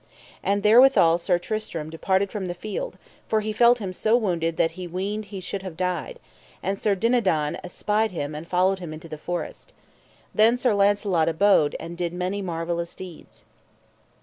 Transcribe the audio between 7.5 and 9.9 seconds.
espied him and followed him into the forest.